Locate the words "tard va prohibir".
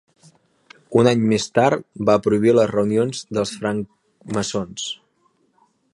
1.57-2.55